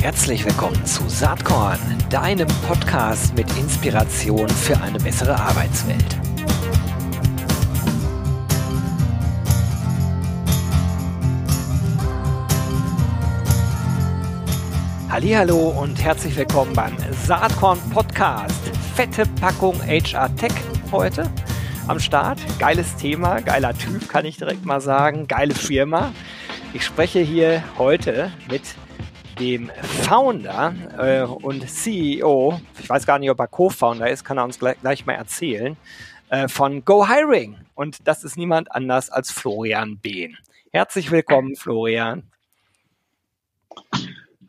[0.00, 6.18] Herzlich willkommen zu Saatkorn, deinem Podcast mit Inspiration für eine bessere Arbeitswelt.
[15.10, 16.96] Hallo und herzlich willkommen beim
[17.26, 18.70] Saatkorn Podcast.
[18.94, 20.52] Fette Packung HR Tech
[20.92, 21.30] heute
[21.88, 22.38] am Start.
[22.58, 25.26] Geiles Thema, geiler Typ, kann ich direkt mal sagen.
[25.26, 26.12] Geile Firma.
[26.72, 28.62] Ich spreche hier heute mit
[29.40, 29.70] dem
[30.04, 34.60] Founder äh, und CEO, ich weiß gar nicht, ob er Co-Founder ist, kann er uns
[34.60, 35.76] gleich, gleich mal erzählen,
[36.28, 37.56] äh, von Go Hiring.
[37.74, 40.36] Und das ist niemand anders als Florian Behn.
[40.72, 42.30] Herzlich willkommen, Florian.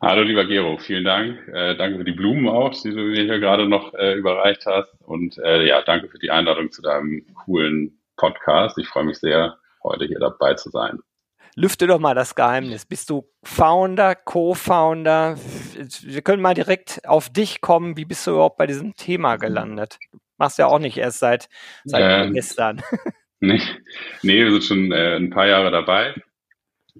[0.00, 1.40] Hallo, lieber Gero, vielen Dank.
[1.48, 4.94] Äh, danke für die Blumen auch, die du mir hier gerade noch äh, überreicht hast.
[5.00, 8.78] Und äh, ja, danke für die Einladung zu deinem coolen Podcast.
[8.78, 11.00] Ich freue mich sehr, heute hier dabei zu sein
[11.54, 12.86] lüfte doch mal das Geheimnis.
[12.86, 15.36] Bist du Founder, Co-Founder?
[16.02, 17.96] Wir können mal direkt auf dich kommen.
[17.96, 19.98] Wie bist du überhaupt bei diesem Thema gelandet?
[20.38, 21.48] Machst ja auch nicht erst seit,
[21.84, 22.82] seit ähm, gestern.
[23.44, 23.60] Nee,
[24.22, 26.14] nee, wir sind schon äh, ein paar Jahre dabei.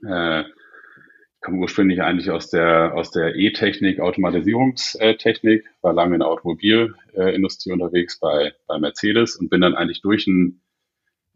[0.04, 6.28] Äh, ich komme ursprünglich eigentlich aus der aus der E-Technik, Automatisierungstechnik, war lange in der
[6.28, 10.61] Automobilindustrie unterwegs bei, bei Mercedes und bin dann eigentlich durch ein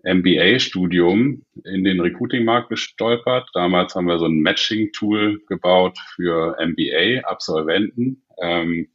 [0.02, 3.48] MBA-Studium in den Recruiting-Markt gestolpert.
[3.54, 8.22] Damals haben wir so ein Matching-Tool gebaut für MBA-Absolventen.
[8.40, 8.88] Ähm,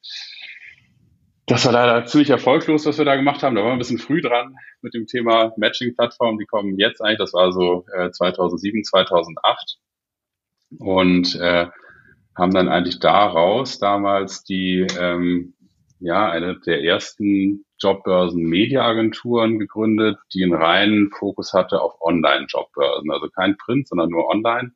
[1.48, 3.56] das war leider ziemlich erfolglos, was wir da gemacht haben.
[3.56, 6.38] Da waren wir ein bisschen früh dran mit dem Thema Matching-Plattform.
[6.38, 9.78] Die kommen jetzt eigentlich, das war so äh, 2007, 2008.
[10.80, 11.68] Und äh,
[12.38, 15.54] haben dann eigentlich daraus damals die, ähm,
[16.02, 23.12] ja, eine der ersten Jobbörsen Mediaagenturen gegründet, die einen reinen Fokus hatte auf Online-Jobbörsen.
[23.12, 24.72] Also kein Print, sondern nur online.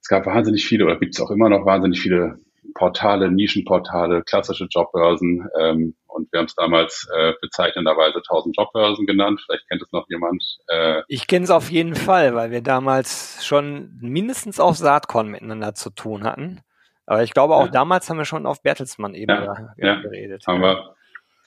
[0.00, 2.38] Es gab wahnsinnig viele oder gibt es auch immer noch wahnsinnig viele
[2.74, 5.46] Portale, Nischenportale, klassische Jobbörsen.
[5.58, 9.42] Ähm, und wir haben es damals äh, bezeichnenderweise 1000 Jobbörsen genannt.
[9.44, 10.42] Vielleicht kennt es noch jemand.
[10.68, 15.74] Äh, ich kenne es auf jeden Fall, weil wir damals schon mindestens auf Saatkorn miteinander
[15.74, 16.62] zu tun hatten.
[17.06, 17.70] Aber ich glaube, auch ja.
[17.70, 20.44] damals haben wir schon auf Bertelsmann eben ja, ja, geredet.
[20.46, 20.94] Haben wir,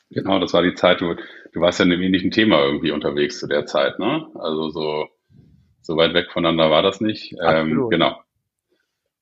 [0.10, 1.16] Genau, das war die Zeit, du,
[1.54, 4.28] du warst ja in einem ähnlichen Thema irgendwie unterwegs zu der Zeit, ne?
[4.36, 5.08] Also so,
[5.82, 7.36] so weit weg voneinander war das nicht.
[7.44, 8.18] Ähm, genau.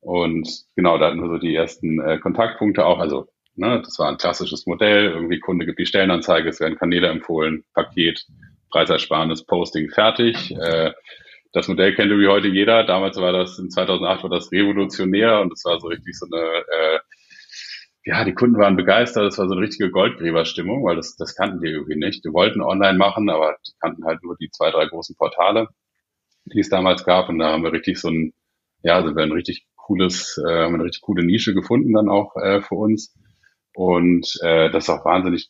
[0.01, 3.00] Und genau, da hatten wir so die ersten äh, Kontaktpunkte auch.
[3.00, 5.06] Also, ne, das war ein klassisches Modell.
[5.06, 8.24] Irgendwie Kunde gibt die Stellenanzeige, es werden Kanäle empfohlen, Paket,
[8.69, 10.51] Preisersparnis, Posting, fertig.
[10.51, 10.91] Äh,
[11.56, 12.84] das Modell kennt irgendwie heute jeder.
[12.84, 16.44] Damals war das, in 2008 war das revolutionär und es war so richtig so eine
[16.44, 17.00] äh,
[18.04, 19.26] ja, die Kunden waren begeistert.
[19.26, 22.26] Das war so eine richtige Goldgräberstimmung, weil das, das kannten die irgendwie nicht.
[22.26, 25.70] Die wollten online machen, aber die kannten halt nur die zwei, drei großen Portale,
[26.44, 27.30] die es damals gab.
[27.30, 28.34] Und da haben wir richtig so ein,
[28.84, 32.36] ja, sind wir ein richtig cooles, äh, haben eine richtig coole Nische gefunden dann auch
[32.36, 33.16] äh, für uns.
[33.74, 35.50] Und äh, das ist auch wahnsinnig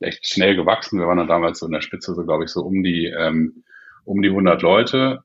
[0.00, 0.98] echt schnell gewachsen.
[0.98, 3.64] Wir waren dann damals so in der Spitze so, glaube ich, so um die, ähm,
[4.04, 5.20] um die 100 Leute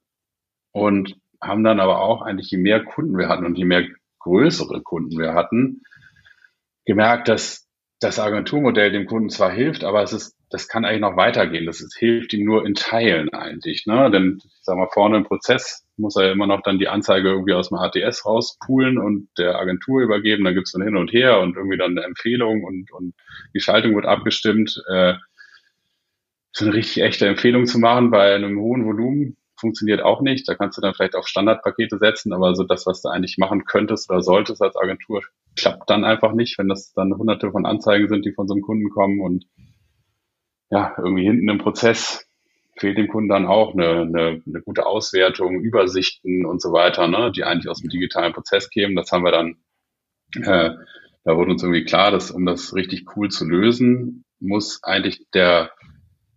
[0.71, 3.85] und haben dann aber auch eigentlich, je mehr Kunden wir hatten und je mehr
[4.19, 5.83] größere Kunden wir hatten,
[6.85, 7.67] gemerkt, dass
[7.99, 11.65] das Agenturmodell dem Kunden zwar hilft, aber es ist, das kann eigentlich noch weitergehen.
[11.65, 13.85] Das ist, hilft ihm nur in Teilen eigentlich.
[13.85, 14.11] Ne?
[14.11, 17.53] Denn ich sag mal, vorne im Prozess muss er immer noch dann die Anzeige irgendwie
[17.53, 20.45] aus dem ATS rauspulen und der Agentur übergeben.
[20.45, 23.15] Dann gibt's dann hin und her und irgendwie dann eine Empfehlung und, und
[23.55, 24.81] die Schaltung wird abgestimmt.
[24.89, 25.15] Äh,
[26.51, 30.47] so eine richtig echte Empfehlung zu machen bei einem hohen Volumen funktioniert auch nicht.
[30.47, 33.65] Da kannst du dann vielleicht auf Standardpakete setzen, aber so das, was du eigentlich machen
[33.65, 35.21] könntest oder solltest als Agentur,
[35.55, 38.63] klappt dann einfach nicht, wenn das dann hunderte von Anzeigen sind, die von so einem
[38.63, 39.45] Kunden kommen und
[40.69, 42.27] ja, irgendwie hinten im Prozess
[42.79, 47.31] fehlt dem Kunden dann auch eine, eine, eine gute Auswertung, Übersichten und so weiter, ne,
[47.35, 48.95] die eigentlich aus dem digitalen Prozess kämen.
[48.95, 49.57] Das haben wir dann,
[50.35, 50.71] äh,
[51.23, 55.71] da wurde uns irgendwie klar, dass um das richtig cool zu lösen, muss eigentlich der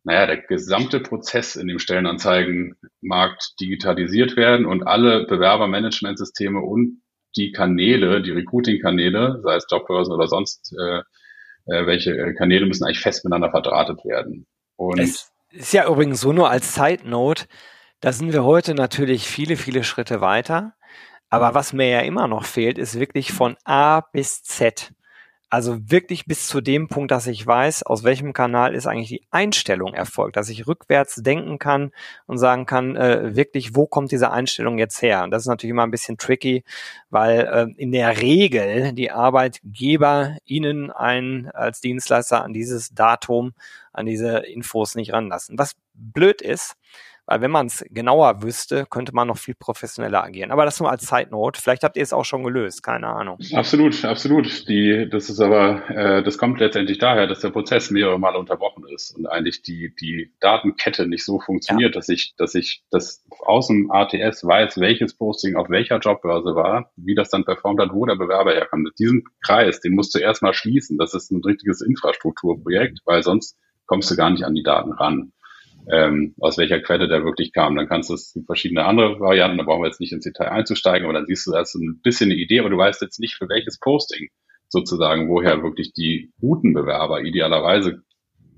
[0.05, 7.03] naja, der gesamte Prozess in dem Stellenanzeigenmarkt digitalisiert werden und alle Bewerbermanagementsysteme und
[7.37, 11.01] die Kanäle, die Recruiting-Kanäle, sei es Jobbörsen oder sonst äh,
[11.67, 14.47] äh, welche Kanäle, müssen eigentlich fest miteinander verdrahtet werden.
[14.77, 17.47] Und es ist ja übrigens so nur als Side Note,
[18.01, 20.75] da sind wir heute natürlich viele, viele Schritte weiter.
[21.29, 24.93] Aber was mir ja immer noch fehlt, ist wirklich von A bis Z
[25.51, 29.27] also wirklich bis zu dem Punkt, dass ich weiß, aus welchem Kanal ist eigentlich die
[29.33, 31.91] Einstellung erfolgt, dass ich rückwärts denken kann
[32.27, 35.25] und sagen kann, äh, wirklich, wo kommt diese Einstellung jetzt her?
[35.25, 36.63] Und das ist natürlich immer ein bisschen tricky,
[37.11, 43.53] weil äh, in der Regel die Arbeitgeber Ihnen ein als Dienstleister an dieses Datum,
[43.93, 45.59] an diese Infos nicht ranlassen.
[45.59, 46.77] Was blöd ist,
[47.31, 50.51] Weil wenn man es genauer wüsste, könnte man noch viel professioneller agieren.
[50.51, 51.59] Aber das nur als Zeitnot.
[51.59, 53.39] Vielleicht habt ihr es auch schon gelöst, keine Ahnung.
[53.53, 54.69] Absolut, absolut.
[54.69, 58.85] Die, das ist aber, äh, das kommt letztendlich daher, dass der Prozess mehrere Male unterbrochen
[58.93, 62.01] ist und eigentlich die, die Datenkette nicht so funktioniert, ja.
[62.01, 66.91] dass ich, dass ich das aus dem ATS weiß, welches Posting auf welcher Jobbörse war,
[66.97, 68.91] wie das dann performt hat, wo der Bewerber herkommt.
[68.99, 70.99] Diesen Kreis, den musst du erstmal schließen.
[70.99, 73.57] Das ist ein richtiges Infrastrukturprojekt, weil sonst
[73.87, 75.33] kommst du gar nicht an die Daten ran
[75.91, 77.77] ähm, aus welcher Quelle der wirklich kam.
[77.77, 81.05] Dann kannst du es verschiedene andere Varianten, da brauchen wir jetzt nicht ins Detail einzusteigen,
[81.05, 83.35] aber dann siehst du, das ist ein bisschen eine Idee, aber du weißt jetzt nicht
[83.35, 84.29] für welches Posting
[84.69, 88.03] sozusagen, woher wirklich die guten Bewerber idealerweise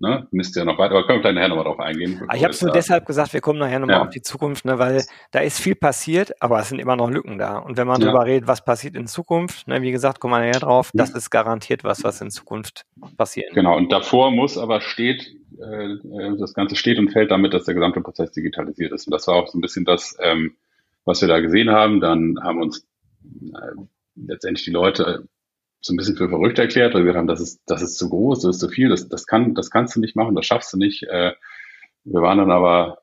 [0.03, 2.21] ne, müsst ihr noch weiter, aber können wir nachher nochmal drauf eingehen.
[2.27, 4.03] Ah, ich habe es nur deshalb gesagt, wir kommen nachher nochmal ja.
[4.03, 7.39] auf die Zukunft, ne, weil da ist viel passiert, aber es sind immer noch Lücken
[7.39, 7.59] da.
[7.59, 8.07] Und wenn man ja.
[8.07, 11.31] darüber redet, was passiert in Zukunft, ne, wie gesagt, kommen wir nachher drauf, das ist
[11.31, 12.85] garantiert was, was in Zukunft
[13.17, 13.55] passiert.
[13.55, 17.65] Genau, und davor muss aber steht, äh, äh, das Ganze steht und fällt damit, dass
[17.65, 19.07] der gesamte Prozess digitalisiert ist.
[19.07, 20.57] Und das war auch so ein bisschen das, ähm,
[21.05, 22.01] was wir da gesehen haben.
[22.01, 22.87] Dann haben uns
[23.25, 23.81] äh,
[24.17, 25.29] letztendlich die Leute
[25.83, 28.43] so ein bisschen für verrückt erklärt, weil wir haben, das ist, das ist zu groß,
[28.43, 30.79] das ist zu viel, das, das kann, das kannst du nicht machen, das schaffst du
[30.79, 31.03] nicht.
[31.03, 31.33] Äh,
[32.05, 32.99] wir waren dann aber,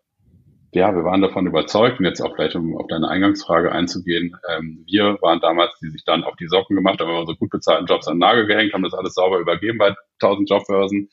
[0.72, 4.86] ja, wir waren davon überzeugt, und jetzt auch vielleicht um auf deine Eingangsfrage einzugehen, ähm,
[4.88, 8.08] wir waren damals, die sich dann auf die Socken gemacht haben, unsere gut bezahlten Jobs
[8.08, 11.10] an den Nagel gehängt, haben das alles sauber übergeben bei 1000 Jobbörsen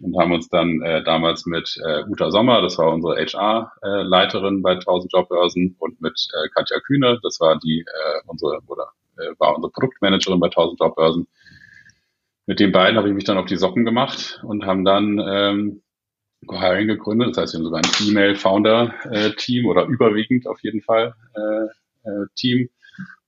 [0.00, 4.62] und haben uns dann äh, damals mit äh, Uta Sommer, das war unsere HR-Leiterin äh,
[4.62, 8.88] bei 1000 Jobbörsen und mit äh, Katja Kühne, das war die äh, unsere oder
[9.38, 11.26] war unsere Produktmanagerin bei 1000 Jobbörsen.
[12.46, 15.82] Mit den beiden habe ich mich dann auf die Socken gemacht und haben dann ähm,
[16.48, 17.30] Hiring gegründet.
[17.30, 22.26] Das heißt, wir haben sogar ein Female-Founder-Team äh, oder überwiegend auf jeden Fall äh, äh,
[22.36, 22.68] Team.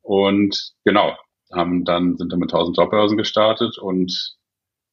[0.03, 1.17] Und genau,
[1.53, 4.37] haben dann sind dann mit 1000 Jobbörsen gestartet und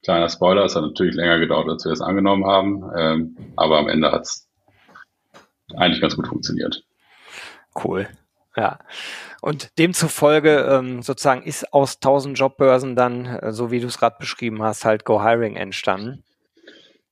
[0.03, 3.87] kleiner Spoiler, es hat natürlich länger gedauert, als wir es angenommen haben, ähm, aber am
[3.87, 4.47] Ende hat es
[5.75, 6.83] eigentlich ganz gut funktioniert.
[7.83, 8.07] Cool.
[8.55, 8.79] Ja.
[9.45, 14.15] Und demzufolge ähm, sozusagen ist aus 1000 Jobbörsen dann, äh, so wie du es gerade
[14.17, 16.23] beschrieben hast, halt Go Hiring entstanden.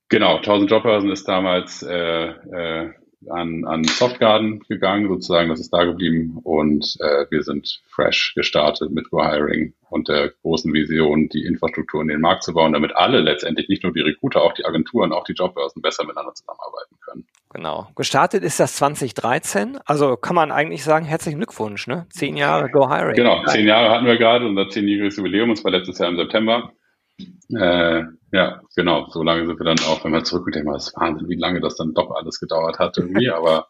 [0.08, 2.90] Genau, 1000 Jobbörsen ist damals äh, äh,
[3.30, 8.90] an, an Softgarden gegangen, sozusagen, das ist da geblieben und äh, wir sind fresh gestartet
[8.90, 12.96] mit Go Hiring und der großen Vision, die Infrastruktur in den Markt zu bauen, damit
[12.96, 16.96] alle letztendlich, nicht nur die Recruiter, auch die Agenturen, auch die Jobbörsen besser miteinander zusammenarbeiten
[17.04, 17.26] können.
[17.50, 17.88] Genau.
[17.94, 22.06] Gestartet ist das 2013, also kann man eigentlich sagen, herzlichen Glückwunsch, ne?
[22.10, 23.14] Zehn Jahre Go Hiring.
[23.14, 26.72] Genau, zehn Jahre hatten wir gerade, unser zehnjähriges Jubiläum, und zwar letztes Jahr im September.
[27.18, 28.02] Äh,
[28.32, 29.06] ja, genau.
[29.10, 31.36] So lange sind wir dann auch, wenn man zurückguckt, denkt man, das ist Wahnsinn, wie
[31.36, 33.30] lange das dann doch alles gedauert hat irgendwie.
[33.30, 33.68] Aber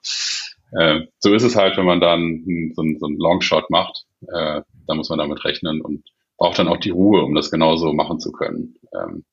[0.73, 2.45] äh, so ist es halt, wenn man dann
[2.75, 4.05] so, so einen Longshot macht.
[4.29, 6.05] Äh, da muss man damit rechnen und
[6.37, 8.77] braucht dann auch die Ruhe, um das genauso machen zu können.
[8.93, 9.25] Ähm,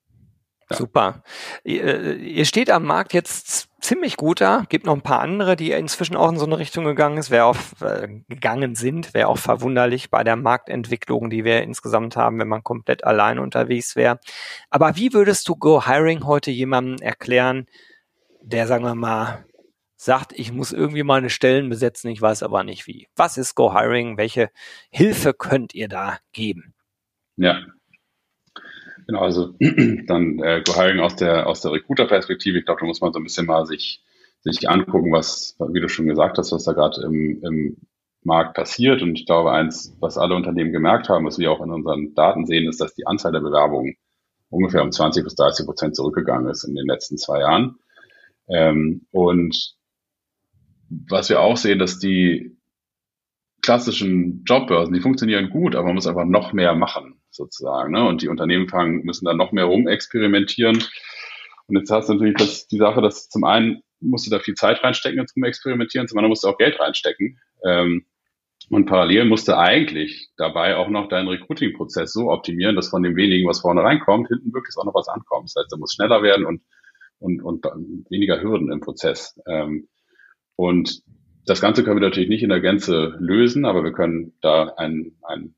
[0.72, 0.78] ja.
[0.78, 1.24] Super.
[1.64, 4.66] Ihr, äh, ihr steht am Markt jetzt ziemlich gut da.
[4.70, 7.46] Gibt noch ein paar andere, die inzwischen auch in so eine Richtung gegangen ist, wer
[7.46, 12.48] auch äh, gegangen sind, wäre auch verwunderlich bei der Marktentwicklung, die wir insgesamt haben, wenn
[12.48, 14.20] man komplett allein unterwegs wäre.
[14.70, 17.66] Aber wie würdest du Go Hiring heute jemandem erklären,
[18.42, 19.46] der, sagen wir mal,
[19.96, 23.08] sagt, ich muss irgendwie meine Stellen besetzen, ich weiß aber nicht wie.
[23.16, 24.18] Was ist Go Hiring?
[24.18, 24.50] Welche
[24.90, 26.74] Hilfe könnt ihr da geben?
[27.36, 27.62] Ja,
[29.08, 32.60] Genau, also dann äh, Hiring aus der aus der Recruiter-Perspektive.
[32.60, 34.04] Ich glaube, da muss man so ein bisschen mal sich
[34.44, 37.78] sich angucken, was, wie du schon gesagt hast, was da gerade im, im
[38.24, 39.02] Markt passiert.
[39.02, 42.46] Und ich glaube, eins, was alle Unternehmen gemerkt haben, was wir auch in unseren Daten
[42.46, 43.98] sehen, ist, dass die Anzahl der Bewerbungen
[44.50, 47.76] ungefähr um 20 bis 30 Prozent zurückgegangen ist in den letzten zwei Jahren.
[48.50, 49.76] Ähm, und
[50.90, 52.58] was wir auch sehen, dass die
[53.62, 57.92] klassischen Jobbörsen, die funktionieren gut, aber man muss einfach noch mehr machen sozusagen.
[57.92, 58.06] Ne?
[58.08, 60.84] Und die Unternehmen fangen, müssen da noch mehr rumexperimentieren.
[61.68, 64.56] Und jetzt hast du natürlich das, die Sache, dass zum einen musst du da viel
[64.56, 67.40] Zeit reinstecken zum Experimentieren, zum anderen musst du auch Geld reinstecken.
[67.64, 68.06] Ähm,
[68.70, 73.16] und parallel musst du eigentlich dabei auch noch deinen Recruiting-Prozess so optimieren, dass von dem
[73.16, 75.50] wenigen, was vorne reinkommt, hinten wirklich auch noch was ankommt.
[75.50, 76.62] Das heißt, du musst schneller werden und,
[77.20, 77.66] und, und
[78.10, 79.40] weniger Hürden im Prozess.
[79.48, 79.88] Ähm,
[80.56, 81.02] und
[81.46, 85.18] das Ganze können wir natürlich nicht in der Gänze lösen, aber wir können da ein,
[85.24, 85.56] ein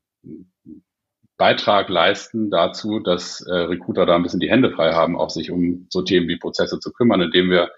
[1.36, 5.50] Beitrag leisten dazu, dass äh, Recruiter da ein bisschen die Hände frei haben, auch sich
[5.50, 7.70] um so Themen wie Prozesse zu kümmern, indem wir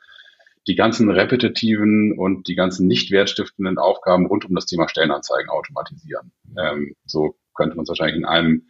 [0.66, 6.32] die ganzen repetitiven und die ganzen nicht wertstiftenden Aufgaben rund um das Thema Stellenanzeigen automatisieren.
[6.58, 8.66] Ähm, so könnte man es wahrscheinlich in einem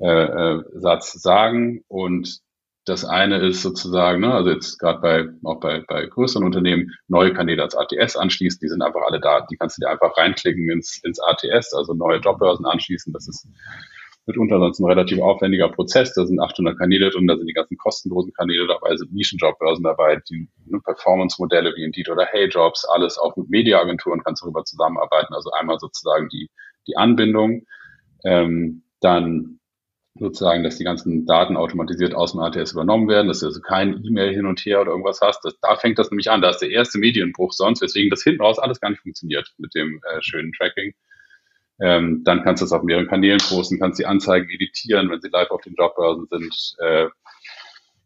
[0.00, 1.84] äh, äh, Satz sagen.
[1.88, 2.40] Und
[2.86, 7.34] das eine ist sozusagen, ne, also jetzt gerade bei auch bei, bei größeren Unternehmen, neue
[7.34, 9.46] Kanäle als ATS anschließen, die sind einfach alle da.
[9.50, 13.12] Die kannst du dir einfach reinklicken ins, ins ATS, also neue Jobbörsen anschließen.
[13.12, 13.46] Das ist
[14.30, 16.14] mitunter sonst ein relativ aufwendiger Prozess.
[16.14, 20.20] Da sind 800 Kanäle drin, da sind die ganzen kostenlosen Kanäle dabei, sind Nischenjobbörsen dabei,
[20.28, 25.34] die ne, Performance-Modelle wie Indeed oder HeyJobs, alles auch mit Mediaagenturen kannst du darüber zusammenarbeiten.
[25.34, 26.50] Also einmal sozusagen die,
[26.86, 27.66] die Anbindung,
[28.24, 29.60] ähm, dann
[30.18, 34.04] sozusagen, dass die ganzen Daten automatisiert aus dem ATS übernommen werden, dass du also kein
[34.04, 35.44] E-Mail hin und her oder irgendwas hast.
[35.44, 36.42] Das, da fängt das nämlich an.
[36.42, 39.74] Da ist der erste Medienbruch sonst, weswegen das hinten raus alles gar nicht funktioniert mit
[39.74, 40.92] dem äh, schönen Tracking.
[41.80, 45.30] Ähm, dann kannst du es auf mehreren Kanälen posten, kannst die Anzeigen editieren, wenn sie
[45.30, 46.76] live auf den Jobbörsen sind.
[46.78, 47.08] Äh,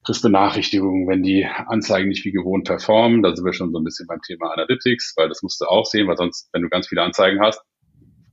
[0.05, 3.23] kriegst Benachrichtigungen, wenn die Anzeigen nicht wie gewohnt performen.
[3.23, 5.87] Da sind wir schon so ein bisschen beim Thema Analytics, weil das musst du auch
[5.87, 7.63] sehen, weil sonst, wenn du ganz viele Anzeigen hast,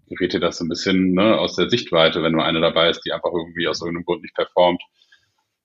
[0.08, 3.02] gerät dir das so ein bisschen ne, aus der Sichtweite, wenn nur eine dabei ist,
[3.06, 4.84] die einfach irgendwie aus irgendeinem Grund nicht performt.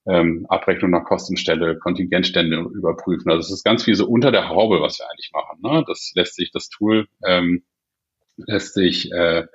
[0.08, 3.28] Ähm, Abrechnung nach Kostenstelle, Kontingentstände überprüfen.
[3.28, 5.58] Also es ist ganz viel so unter der Haube, was wir eigentlich machen.
[5.62, 5.84] Ne?
[5.88, 7.64] Das lässt sich, das Tool ähm,
[8.36, 9.46] lässt sich äh,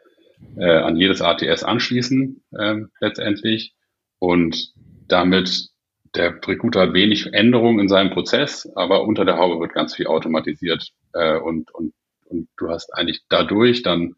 [0.58, 3.74] äh, an jedes ATS anschließen ähm, letztendlich
[4.20, 4.74] und
[5.08, 5.70] damit
[6.16, 10.08] der Recruiter hat wenig Änderungen in seinem Prozess, aber unter der Haube wird ganz viel
[10.08, 11.94] automatisiert äh, und, und,
[12.26, 14.16] und du hast eigentlich dadurch dann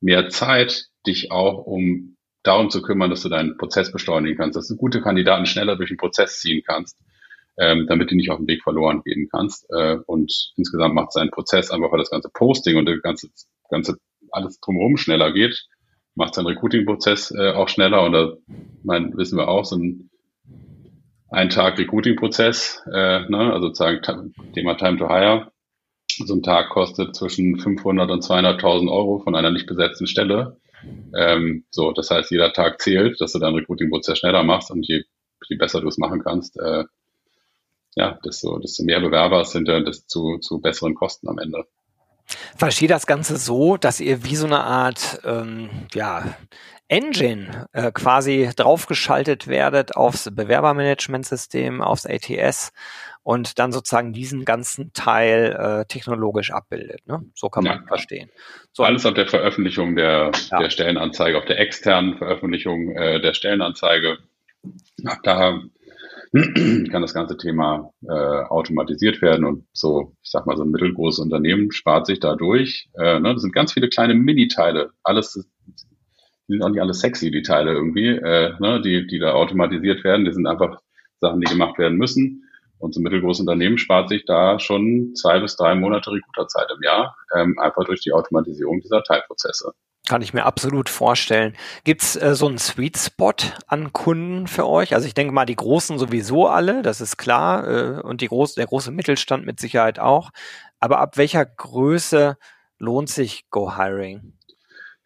[0.00, 4.68] mehr Zeit, dich auch um darum zu kümmern, dass du deinen Prozess beschleunigen kannst, dass
[4.68, 6.98] du gute Kandidaten schneller durch den Prozess ziehen kannst,
[7.58, 9.66] ähm, damit du nicht auf dem Weg verloren gehen kannst.
[9.70, 13.28] Äh, und insgesamt macht sein Prozess einfach, weil das ganze Posting und das ganze,
[13.68, 13.98] ganze
[14.36, 15.66] alles drumherum schneller geht,
[16.14, 18.02] macht sein Recruiting-Prozess äh, auch schneller.
[18.04, 18.32] Und da
[18.82, 20.10] mein, wissen wir auch, so ein
[21.30, 25.52] ein Tag Recruiting-Prozess, äh, ne, also sozusagen Thema Time to Hire,
[26.24, 30.58] so ein Tag kostet zwischen 500 und 200.000 Euro von einer nicht besetzten Stelle.
[31.14, 35.02] Ähm, so, das heißt, jeder Tag zählt, dass du deinen Recruiting-Prozess schneller machst und je,
[35.48, 36.84] je besser du es machen kannst, äh,
[37.96, 41.64] ja, desto, desto mehr Bewerber sind, desto zu besseren Kosten am Ende.
[42.56, 46.36] Verstehe das Ganze so, dass ihr wie so eine Art ähm, ja,
[46.88, 52.72] Engine äh, quasi draufgeschaltet werdet aufs Bewerbermanagementsystem, aufs ATS
[53.22, 57.06] und dann sozusagen diesen ganzen Teil äh, technologisch abbildet.
[57.08, 57.24] Ne?
[57.34, 57.86] So kann man ja.
[57.88, 58.30] verstehen.
[58.72, 58.84] So.
[58.84, 60.58] Alles auf der Veröffentlichung der, ja.
[60.60, 64.18] der Stellenanzeige, auf der externen Veröffentlichung äh, der Stellenanzeige.
[65.24, 65.60] Da
[66.90, 71.20] kann das ganze Thema äh, automatisiert werden und so, ich sag mal, so ein mittelgroßes
[71.20, 72.88] Unternehmen spart sich dadurch.
[72.98, 74.90] Äh, ne, das sind ganz viele kleine Mini-Teile.
[75.02, 79.32] Alles, die sind auch nicht alle sexy, die Teile irgendwie, äh, ne, die, die da
[79.32, 80.24] automatisiert werden.
[80.24, 80.80] Die sind einfach
[81.20, 82.42] Sachen, die gemacht werden müssen.
[82.78, 86.82] Und so ein mittelgroßes Unternehmen spart sich da schon zwei bis drei Monate Recruiterzeit im
[86.82, 89.72] Jahr, ähm, einfach durch die Automatisierung dieser Teilprozesse.
[90.08, 91.54] Kann ich mir absolut vorstellen.
[91.84, 93.34] Gibt's äh, so einen Sweet Spot
[93.66, 94.94] an Kunden für euch?
[94.94, 98.54] Also ich denke mal, die Großen sowieso alle, das ist klar, äh, und die groß,
[98.54, 100.30] der große Mittelstand mit Sicherheit auch.
[100.78, 102.36] Aber ab welcher Größe
[102.78, 104.32] lohnt sich Go Hiring?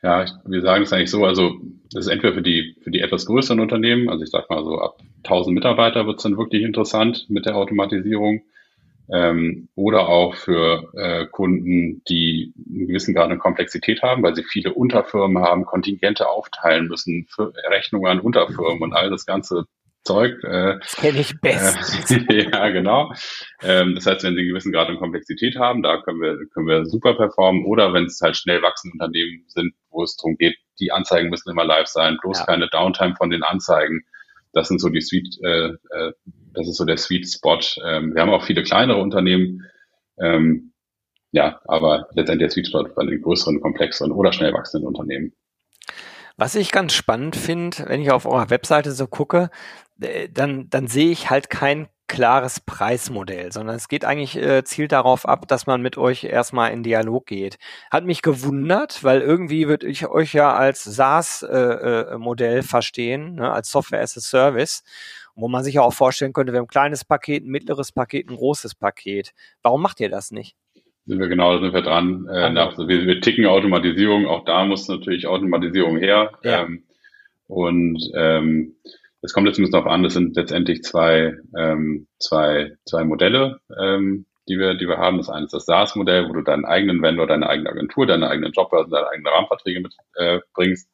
[0.03, 1.59] Ja, ich, wir sagen es eigentlich so, also
[1.93, 4.79] das ist entweder für die, für die etwas größeren Unternehmen, also ich sag mal so
[4.79, 8.43] ab 1000 Mitarbeiter wird es dann wirklich interessant mit der Automatisierung
[9.13, 14.45] ähm, oder auch für äh, Kunden, die einen gewissen Grad an Komplexität haben, weil sie
[14.45, 19.65] viele Unterfirmen haben, Kontingente aufteilen müssen, für Rechnungen an Unterfirmen und all das ganze
[20.05, 20.43] Zeug.
[20.45, 22.11] Äh, Kenne ich bestens.
[22.11, 23.13] Äh, ja, genau.
[23.63, 26.67] Ähm, das heißt, wenn sie einen gewissen Grad an Komplexität haben, da können wir, können
[26.67, 27.65] wir super performen.
[27.67, 31.51] Oder wenn es halt schnell wachsende Unternehmen sind, wo es darum geht, die Anzeigen müssen
[31.51, 32.47] immer live sein, bloß ja.
[32.47, 34.03] keine Downtime von den Anzeigen.
[34.53, 36.13] Das sind so die Sweet, äh, äh,
[36.55, 37.61] das ist so der Sweet Spot.
[37.85, 39.67] Ähm, wir haben auch viele kleinere Unternehmen.
[40.21, 40.73] Ähm,
[41.33, 45.33] ja, aber letztendlich der Sweet Spot bei den größeren, komplexeren oder schnell wachsenden Unternehmen.
[46.37, 49.51] Was ich ganz spannend finde, wenn ich auf eurer Webseite so gucke,
[50.01, 54.91] äh, dann, dann sehe ich halt kein klares Preismodell, sondern es geht eigentlich, äh, zielt
[54.91, 57.57] darauf ab, dass man mit euch erstmal in Dialog geht.
[57.89, 63.53] Hat mich gewundert, weil irgendwie würde ich euch ja als SaaS-Modell äh, äh, verstehen, ne,
[63.53, 64.83] als Software as a Service,
[65.37, 68.29] wo man sich ja auch vorstellen könnte, wir haben ein kleines Paket, ein mittleres Paket,
[68.29, 69.33] ein großes Paket.
[69.63, 70.57] Warum macht ihr das nicht?
[71.07, 72.27] Sind wir genau, sind wir dran.
[72.27, 76.33] Äh, nach, wir, wir ticken Automatisierung, auch da muss natürlich Automatisierung her.
[76.43, 76.63] Ja.
[76.63, 76.83] Ähm,
[77.47, 78.75] und ähm,
[79.23, 83.61] es kommt jetzt ein bisschen darauf an, das sind letztendlich zwei, ähm, zwei, zwei Modelle,
[83.79, 85.19] ähm, die wir, die wir haben.
[85.19, 88.53] Das eine ist das SaaS-Modell, wo du deinen eigenen Vendor, deine eigene Agentur, deine eigenen
[88.53, 90.89] Jobbörsen, deine eigenen Rahmenverträge mitbringst.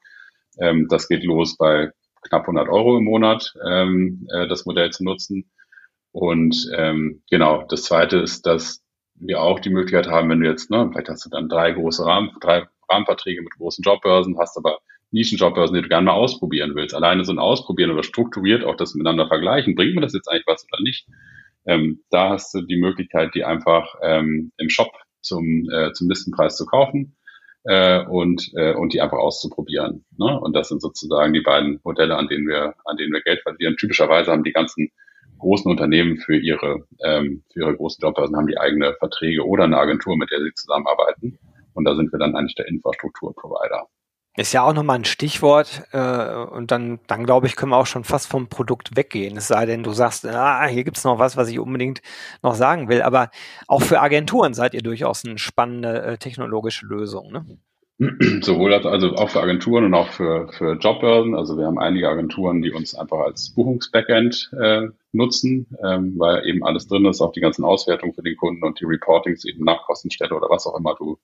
[0.58, 1.92] Äh, ähm, das geht los bei
[2.28, 5.50] knapp 100 Euro im Monat, ähm, äh, das Modell zu nutzen.
[6.12, 8.82] Und ähm, genau, das zweite ist, dass
[9.14, 12.04] wir auch die Möglichkeit haben, wenn du jetzt, ne, vielleicht hast du dann drei große
[12.04, 14.78] Rahmen, drei Rahmenverträge mit großen Jobbörsen, hast aber
[15.16, 16.94] Nischenjobbörsen, die du gerne mal ausprobieren willst.
[16.94, 20.46] Alleine so ein Ausprobieren oder strukturiert auch das miteinander vergleichen, bringt mir das jetzt eigentlich
[20.46, 21.08] was oder nicht?
[21.66, 24.92] Ähm, da hast du die Möglichkeit, die einfach ähm, im Shop
[25.22, 27.16] zum, äh, zum Listenpreis zu kaufen.
[27.66, 30.04] äh, und, äh, und die einfach auszuprobieren.
[30.16, 30.38] Ne?
[30.40, 33.76] Und das sind sozusagen die beiden Modelle, an denen wir, an denen wir Geld verdienen.
[33.76, 34.90] Typischerweise haben die ganzen
[35.38, 39.78] großen Unternehmen für ihre, ähm, für ihre großen Jobbörsen haben die eigene Verträge oder eine
[39.78, 41.38] Agentur, mit der sie zusammenarbeiten.
[41.74, 43.86] Und da sind wir dann eigentlich der Infrastrukturprovider.
[44.36, 47.86] Ist ja auch nochmal ein Stichwort äh, und dann, dann glaube ich, können wir auch
[47.86, 49.36] schon fast vom Produkt weggehen.
[49.36, 52.02] Es sei denn, du sagst, ah, hier gibt's noch was, was ich unbedingt
[52.42, 53.02] noch sagen will.
[53.02, 53.30] Aber
[53.66, 57.32] auch für Agenturen seid ihr durchaus eine spannende äh, technologische Lösung.
[57.32, 57.46] Ne?
[58.42, 61.34] Sowohl als, also auch für Agenturen und auch für, für Jobbörsen.
[61.34, 66.62] Also wir haben einige Agenturen, die uns einfach als Buchungsbackend äh, nutzen, ähm, weil eben
[66.62, 69.86] alles drin ist, auch die ganzen Auswertungen für den Kunden und die Reportings eben nach
[69.86, 71.18] Kostenstelle oder was auch immer du,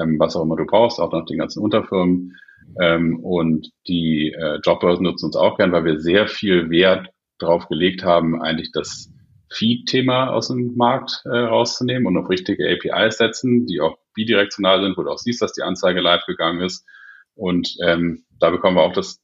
[0.00, 2.38] ähm, was auch immer du brauchst, auch nach den ganzen Unterfirmen.
[2.80, 7.68] Ähm, und die äh, Jobbörsen nutzen uns auch gern, weil wir sehr viel Wert darauf
[7.68, 9.10] gelegt haben, eigentlich das
[9.52, 14.96] Feed-Thema aus dem Markt äh, rauszunehmen und auf richtige APIs setzen, die auch bidirektional sind,
[14.96, 16.86] wo du auch siehst, dass die Anzeige live gegangen ist.
[17.34, 19.20] Und ähm, da bekommen wir auch das,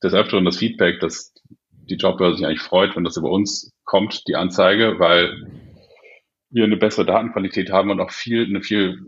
[0.00, 1.32] das Öfteren das Feedback, dass
[1.70, 5.34] die Jobbörse sich eigentlich freut, wenn das über uns kommt, die Anzeige, weil
[6.50, 8.98] wir eine bessere Datenqualität haben und auch viel, eine viel,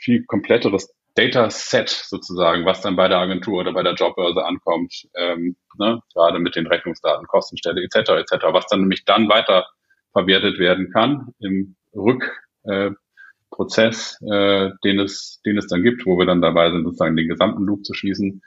[0.00, 5.56] viel kompletteres Dataset sozusagen, was dann bei der Agentur oder bei der Jobbörse ankommt, ähm,
[5.78, 8.12] ne, gerade mit den Rechnungsdaten, Kostenstelle etc.
[8.12, 9.66] etc., was dann nämlich dann weiter
[10.12, 16.26] verwertet werden kann im Rückprozess, äh, äh, den es, den es dann gibt, wo wir
[16.26, 18.42] dann dabei sind, sozusagen den gesamten Loop zu schließen.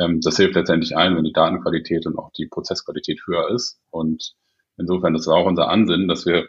[0.00, 3.80] Ähm, das hilft letztendlich allen, wenn die Datenqualität und auch die Prozessqualität höher ist.
[3.90, 4.34] Und
[4.78, 6.48] insofern ist es auch unser Ansinnen, dass wir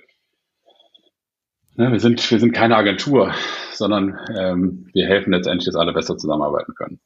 [1.77, 3.33] Ne, wir, sind, wir sind keine Agentur,
[3.73, 6.99] sondern ähm, wir helfen letztendlich, dass alle besser zusammenarbeiten können.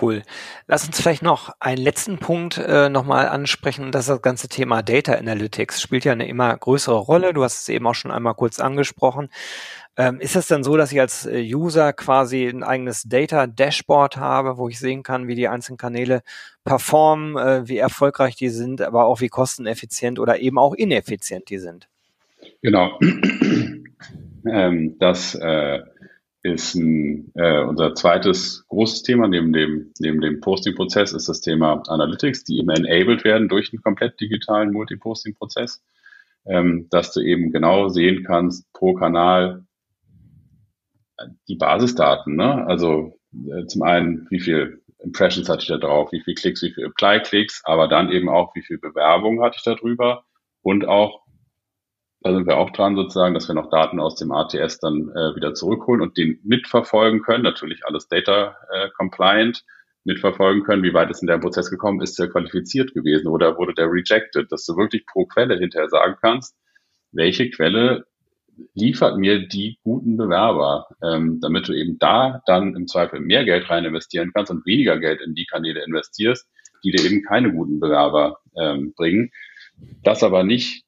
[0.00, 0.22] Cool.
[0.66, 3.92] Lass uns vielleicht noch einen letzten Punkt äh, nochmal ansprechen.
[3.92, 5.80] Das ist das ganze Thema Data Analytics.
[5.80, 7.32] Spielt ja eine immer größere Rolle.
[7.32, 9.28] Du hast es eben auch schon einmal kurz angesprochen.
[9.96, 14.16] Ähm, ist es dann so, dass ich als äh, User quasi ein eigenes Data Dashboard
[14.16, 16.22] habe, wo ich sehen kann, wie die einzelnen Kanäle
[16.64, 21.58] performen, äh, wie erfolgreich die sind, aber auch wie kosteneffizient oder eben auch ineffizient die
[21.58, 21.88] sind?
[22.62, 22.98] Genau.
[24.46, 25.80] Ähm, das äh,
[26.42, 31.82] ist ein, äh, unser zweites großes Thema neben dem, neben dem Posting-Prozess ist das Thema
[31.88, 35.82] Analytics, die eben enabled werden durch einen komplett digitalen Multiposting-Prozess,
[36.46, 39.64] ähm, dass du eben genau sehen kannst pro Kanal
[41.48, 42.36] die Basisdaten.
[42.36, 42.66] Ne?
[42.66, 46.72] Also äh, zum einen, wie viel Impressions hatte ich da drauf, wie viel Klicks, wie
[46.72, 50.24] viel Apply-Klicks, aber dann eben auch, wie viel Bewerbung hatte ich da drüber
[50.62, 51.23] und auch,
[52.24, 55.36] da sind wir auch dran sozusagen, dass wir noch Daten aus dem ATS dann äh,
[55.36, 57.44] wieder zurückholen und den mitverfolgen können.
[57.44, 59.62] Natürlich alles data äh, compliant
[60.04, 63.74] mitverfolgen können, wie weit ist in der Prozess gekommen, ist der qualifiziert gewesen oder wurde
[63.74, 66.56] der rejected, dass du wirklich pro Quelle hinterher sagen kannst,
[67.12, 68.06] welche Quelle
[68.72, 73.68] liefert mir die guten Bewerber, ähm, damit du eben da dann im Zweifel mehr Geld
[73.68, 76.48] rein investieren kannst und weniger Geld in die Kanäle investierst,
[76.84, 79.30] die dir eben keine guten Bewerber ähm, bringen.
[80.02, 80.83] Das aber nicht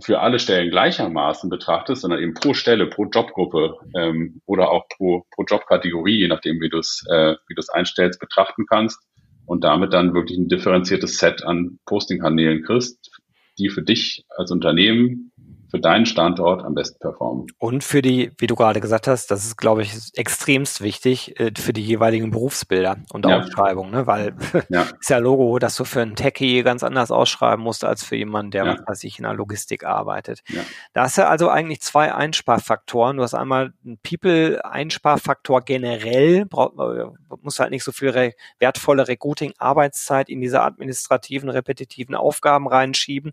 [0.00, 5.24] für alle Stellen gleichermaßen betrachtest, sondern eben pro Stelle, pro Jobgruppe ähm, oder auch pro,
[5.30, 8.98] pro Jobkategorie, je nachdem, wie du es äh, wie du es einstellst, betrachten kannst
[9.46, 13.10] und damit dann wirklich ein differenziertes Set an Posting-Kanälen kriegst,
[13.58, 15.32] die für dich als Unternehmen
[15.74, 17.48] für deinen Standort am besten performen.
[17.58, 21.50] Und für die, wie du gerade gesagt hast, das ist, glaube ich, extremst wichtig äh,
[21.58, 23.40] für die jeweiligen Berufsbilder und ja.
[23.40, 24.06] Ausschreibungen, ne?
[24.06, 24.36] weil
[24.68, 24.82] ja.
[25.00, 28.52] ist ja Logo, dass du für einen Techie ganz anders ausschreiben musst als für jemanden,
[28.52, 28.72] der, ja.
[28.74, 30.42] was weiß ich, in der Logistik arbeitet.
[30.46, 30.60] Ja.
[30.92, 33.16] Da hast du also eigentlich zwei Einsparfaktoren.
[33.16, 37.06] Du hast einmal einen People-Einsparfaktor generell, braucht, äh,
[37.42, 43.32] muss halt nicht so viel re wertvolle Recruiting-Arbeitszeit in diese administrativen, repetitiven Aufgaben reinschieben.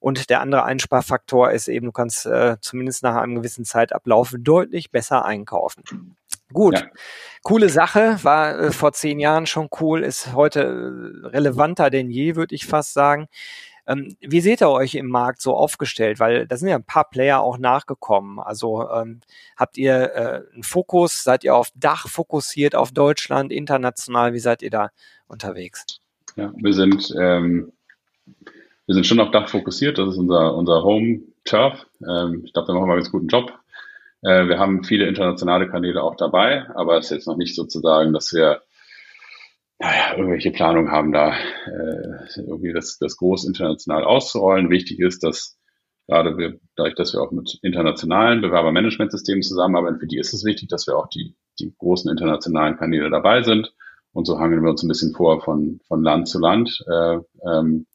[0.00, 4.90] Und der andere Einsparfaktor ist eben, du kannst äh, zumindest nach einem gewissen Zeitablauf deutlich
[4.90, 6.16] besser einkaufen.
[6.52, 6.86] Gut, ja.
[7.42, 12.36] coole Sache, war äh, vor zehn Jahren schon cool, ist heute äh, relevanter denn je,
[12.36, 13.28] würde ich fast sagen.
[13.88, 16.18] Ähm, wie seht ihr euch im Markt so aufgestellt?
[16.18, 18.40] Weil da sind ja ein paar Player auch nachgekommen.
[18.40, 19.20] Also ähm,
[19.56, 21.22] habt ihr äh, einen Fokus?
[21.22, 24.32] Seid ihr auf Dach fokussiert, auf Deutschland, international?
[24.32, 24.90] Wie seid ihr da
[25.28, 26.00] unterwegs?
[26.34, 27.72] Ja, wir sind, ähm,
[28.86, 29.98] wir sind schon auf Dach fokussiert.
[29.98, 31.86] Das ist unser, unser Home Turf.
[32.06, 33.52] Ähm, ich glaube, da machen wir einen ganz guten Job.
[34.22, 38.12] Äh, wir haben viele internationale Kanäle auch dabei, aber es ist jetzt noch nicht sozusagen,
[38.12, 38.62] dass wir
[39.78, 44.70] naja, irgendwelche Planungen haben, da äh, irgendwie das, das groß international auszurollen.
[44.70, 45.58] Wichtig ist, dass
[46.06, 50.68] gerade wir, dadurch, dass wir auch mit internationalen Bewerbermanagementsystemen zusammenarbeiten, für die ist es wichtig,
[50.68, 53.72] dass wir auch die, die großen internationalen Kanäle dabei sind.
[54.12, 56.82] Und so hangeln wir uns ein bisschen vor von, von Land zu Land.
[56.90, 57.86] Äh, ähm,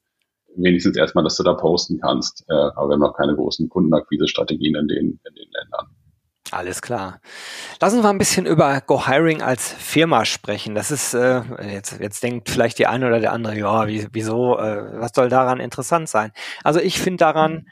[0.56, 2.44] wenigstens erstmal, dass du da posten kannst.
[2.48, 5.86] Äh, aber wir haben noch keine großen Kundenakquise-Strategien in den, in den Ländern.
[6.50, 7.20] Alles klar.
[7.80, 10.74] Lass uns mal ein bisschen über Go Hiring als Firma sprechen.
[10.74, 11.40] Das ist, äh,
[11.72, 15.60] jetzt, jetzt denkt vielleicht die eine oder der andere, ja, wieso, äh, was soll daran
[15.60, 16.30] interessant sein?
[16.62, 17.68] Also ich finde daran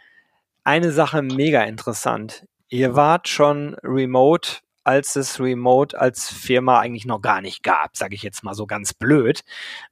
[0.64, 2.47] eine Sache mega interessant.
[2.71, 8.16] Ihr wart schon remote als es Remote als Firma eigentlich noch gar nicht gab, sage
[8.16, 9.42] ich jetzt mal so ganz blöd.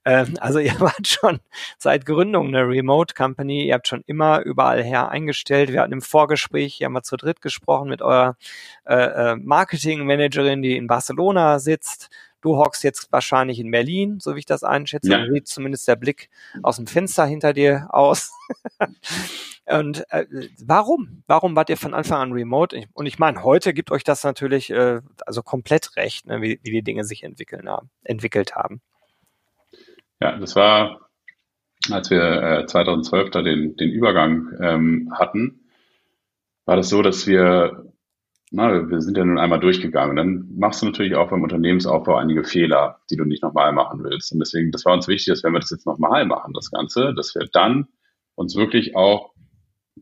[0.03, 1.39] Ähm, also ihr wart schon
[1.77, 5.71] seit Gründung eine Remote Company, ihr habt schon immer überall her eingestellt.
[5.71, 8.35] Wir hatten im Vorgespräch hier mal zu dritt gesprochen mit eurer
[8.85, 8.95] äh,
[9.31, 12.09] äh, Marketing Managerin, die in Barcelona sitzt.
[12.41, 15.11] Du hockst jetzt wahrscheinlich in Berlin, so wie ich das einschätze.
[15.11, 15.25] Ja.
[15.31, 16.29] Sieht zumindest der Blick
[16.63, 18.31] aus dem Fenster hinter dir aus.
[19.65, 20.25] Und äh,
[20.65, 21.23] warum?
[21.27, 22.85] Warum wart ihr von Anfang an remote?
[22.93, 26.71] Und ich meine, heute gibt euch das natürlich äh, also komplett recht, ne, wie, wie
[26.71, 28.81] die Dinge sich entwickeln haben, entwickelt haben.
[30.19, 31.09] Ja, das war,
[31.91, 35.69] als wir äh, 2012 da den, den Übergang ähm, hatten,
[36.65, 37.85] war das so, dass wir,
[38.51, 40.15] na, wir sind ja nun einmal durchgegangen.
[40.15, 44.31] Dann machst du natürlich auch beim Unternehmensaufbau einige Fehler, die du nicht nochmal machen willst.
[44.31, 47.13] Und deswegen, das war uns wichtig, dass wenn wir das jetzt nochmal machen, das Ganze,
[47.13, 47.87] dass wir dann
[48.35, 49.33] uns wirklich auch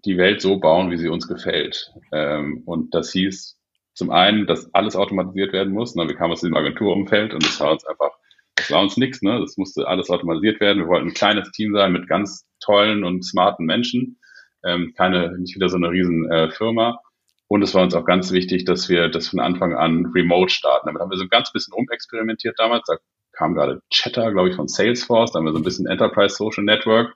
[0.06, 1.92] die Welt so bauen, wie sie uns gefällt.
[2.14, 3.60] Ähm, und das hieß
[3.94, 5.96] zum einen, dass alles automatisiert werden muss.
[5.96, 6.08] Ne?
[6.08, 8.12] Wir kamen aus dem Agenturumfeld und das war uns einfach,
[8.56, 9.22] das war uns nichts.
[9.24, 9.40] Ne?
[9.42, 10.84] Das musste alles automatisiert werden.
[10.84, 14.20] Wir wollten ein kleines Team sein mit ganz tollen und smarten Menschen.
[14.64, 17.00] Ähm, keine, nicht wieder so eine riesen äh, Firma.
[17.48, 20.88] Und es war uns auch ganz wichtig, dass wir das von Anfang an remote starten.
[20.88, 22.86] Damit haben wir so ein ganz bisschen rumexperimentiert damals.
[22.88, 22.98] Da
[23.32, 25.32] kam gerade Chatter, glaube ich, von Salesforce.
[25.32, 27.16] Da haben wir so ein bisschen Enterprise Social Network.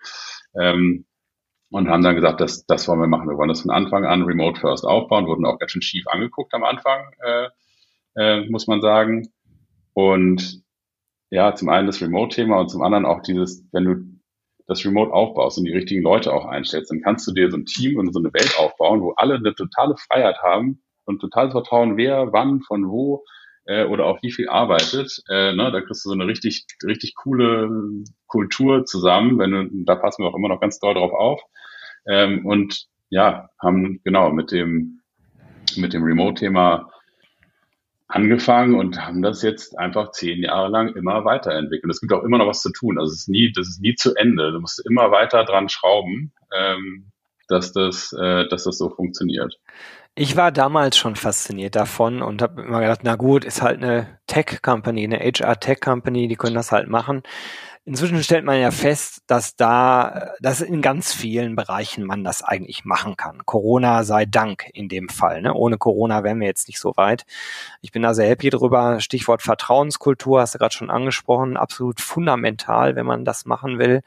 [0.59, 1.05] Ähm,
[1.71, 3.29] und haben dann gesagt, das, das wollen wir machen.
[3.29, 6.53] Wir wollen das von Anfang an Remote First aufbauen, wurden auch ganz schön schief angeguckt
[6.53, 7.47] am Anfang, äh,
[8.15, 9.29] äh, muss man sagen.
[9.93, 10.63] Und
[11.29, 14.11] ja, zum einen das Remote-Thema und zum anderen auch dieses, wenn du
[14.71, 17.65] das Remote aufbaust und die richtigen Leute auch einstellst, dann kannst du dir so ein
[17.65, 21.97] Team und so eine Welt aufbauen, wo alle eine totale Freiheit haben und totales Vertrauen,
[21.97, 23.25] wer, wann, von wo
[23.65, 25.21] äh, oder auch wie viel arbeitet.
[25.29, 27.69] Äh, ne, da kriegst du so eine richtig, richtig coole
[28.27, 29.38] Kultur zusammen.
[29.39, 31.41] Wenn du, da passen wir auch immer noch ganz doll drauf auf.
[32.07, 35.01] Ähm, und ja, haben genau mit dem,
[35.75, 36.89] mit dem Remote-Thema
[38.12, 41.91] angefangen und haben das jetzt einfach zehn Jahre lang immer weiterentwickelt.
[41.91, 43.00] Es gibt auch immer noch was zu tun.
[43.00, 44.52] Also es ist nie, das ist nie zu Ende.
[44.52, 47.12] Du musst immer weiter dran schrauben, ähm,
[47.47, 49.58] dass das, äh, dass das so funktioniert.
[50.13, 54.19] Ich war damals schon fasziniert davon und habe immer gedacht, na gut, ist halt eine
[54.28, 57.24] Tech-Company, eine HR-Tech-Company, die können das halt machen.
[57.83, 62.85] Inzwischen stellt man ja fest, dass da, dass in ganz vielen Bereichen man das eigentlich
[62.85, 63.43] machen kann.
[63.45, 65.41] Corona sei Dank in dem Fall.
[65.41, 65.53] Ne?
[65.55, 67.25] Ohne Corona wären wir jetzt nicht so weit.
[67.81, 68.99] Ich bin da sehr happy drüber.
[68.99, 71.57] Stichwort Vertrauenskultur hast du gerade schon angesprochen.
[71.57, 74.01] Absolut fundamental, wenn man das machen will.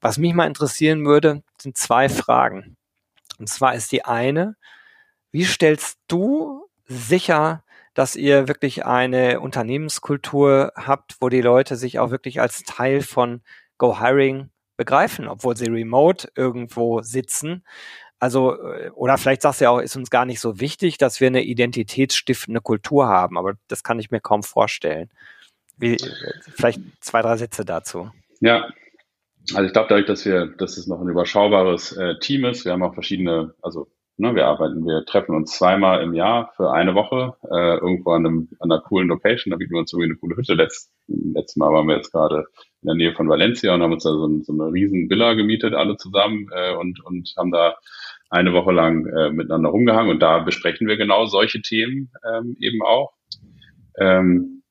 [0.00, 2.76] Was mich mal interessieren würde, sind zwei Fragen.
[3.38, 4.56] Und zwar ist die eine,
[5.30, 7.62] wie stellst du sicher,
[7.96, 13.40] dass ihr wirklich eine Unternehmenskultur habt, wo die Leute sich auch wirklich als Teil von
[13.78, 17.64] Go Hiring begreifen, obwohl sie remote irgendwo sitzen.
[18.18, 21.22] Also, äh, oder vielleicht sagst du ja auch, ist uns gar nicht so wichtig, dass
[21.22, 25.08] wir eine identitätsstiftende Kultur haben, aber das kann ich mir kaum vorstellen.
[25.78, 25.96] Wie,
[26.54, 28.10] vielleicht zwei, drei Sätze dazu.
[28.40, 28.68] Ja,
[29.54, 32.72] also ich glaube dadurch, dass wir, dass es noch ein überschaubares äh, Team ist, wir
[32.72, 36.94] haben auch verschiedene, also Ne, wir arbeiten, wir treffen uns zweimal im Jahr für eine
[36.94, 39.50] Woche äh, irgendwo an, einem, an einer coolen Location.
[39.50, 40.54] Da bieten wir uns irgendwie eine coole Hütte.
[40.54, 42.46] Letzt, letztes Mal waren wir jetzt gerade
[42.80, 45.74] in der Nähe von Valencia und haben uns da so, so eine riesen Villa gemietet,
[45.74, 47.76] alle zusammen äh, und, und haben da
[48.30, 50.10] eine Woche lang äh, miteinander rumgehangen.
[50.10, 53.12] Und da besprechen wir genau solche Themen ähm, eben auch.
[53.98, 54.62] Ähm,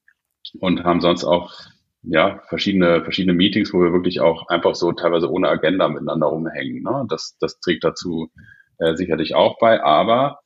[0.59, 1.53] und haben sonst auch
[2.01, 6.81] ja, verschiedene, verschiedene Meetings, wo wir wirklich auch einfach so teilweise ohne Agenda miteinander rumhängen.
[6.81, 7.05] Ne?
[7.09, 8.31] Das, das trägt dazu
[8.79, 10.39] äh, sicherlich auch bei, aber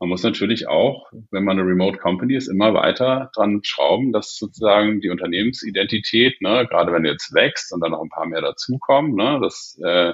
[0.00, 4.36] man muss natürlich auch, wenn man eine Remote Company ist, immer weiter dran schrauben, dass
[4.36, 8.42] sozusagen die Unternehmensidentität, ne, gerade wenn du jetzt wächst und dann noch ein paar mehr
[8.42, 10.12] dazukommen, ne, dass äh,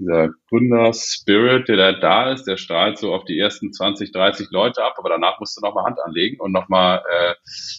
[0.00, 4.82] dieser Gründer-Spirit, der da, da ist, der strahlt so auf die ersten 20, 30 Leute
[4.82, 7.34] ab, aber danach musst du nochmal Hand anlegen und nochmal äh,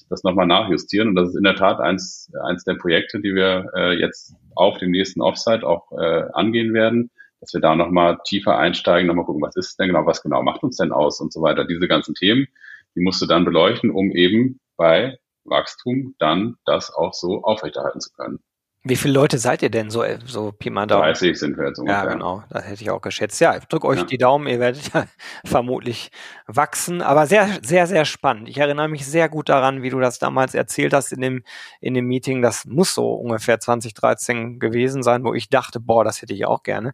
[0.10, 1.10] das nochmal nachjustieren.
[1.10, 4.78] Und das ist in der Tat eins, eins der Projekte, die wir äh, jetzt auf
[4.78, 7.10] dem nächsten Offsite auch äh, angehen werden
[7.42, 10.64] dass wir da nochmal tiefer einsteigen, nochmal gucken, was ist denn genau, was genau macht
[10.64, 11.66] uns denn aus und so weiter.
[11.66, 12.48] Diese ganzen Themen,
[12.96, 18.12] die musst du dann beleuchten, um eben bei Wachstum dann das auch so aufrechterhalten zu
[18.14, 18.40] können.
[18.84, 21.04] Wie viele Leute seid ihr denn so, so Pi mal Daumen?
[21.04, 22.04] 30 sind wir jetzt ungefähr.
[22.04, 22.44] Ja, genau.
[22.50, 23.40] Das hätte ich auch geschätzt.
[23.40, 24.06] Ja, ich drücke euch ja.
[24.06, 24.48] die Daumen.
[24.48, 25.06] Ihr werdet ja
[25.46, 26.10] vermutlich
[26.48, 27.04] wachsen.
[27.04, 28.50] Aber sehr, sehr, sehr spannend.
[28.50, 31.44] Ich erinnere mich sehr gut daran, wie du das damals erzählt hast in dem,
[31.80, 32.42] in dem Meeting.
[32.42, 36.64] Das muss so ungefähr 2013 gewesen sein, wo ich dachte, boah, das hätte ich auch
[36.64, 36.94] gerne.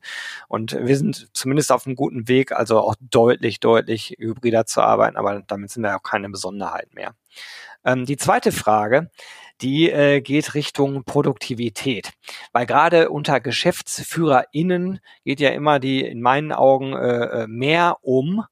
[0.50, 5.16] Und wir sind zumindest auf einem guten Weg, also auch deutlich, deutlich hybrider zu arbeiten.
[5.16, 7.14] Aber damit sind wir auch keine Besonderheit mehr.
[7.86, 9.10] Ähm, die zweite Frage
[9.62, 12.12] die äh, geht Richtung Produktivität.
[12.54, 18.46] Weil gerade unter GeschäftsführerInnen geht ja immer die in meinen Augen äh, äh mehr um,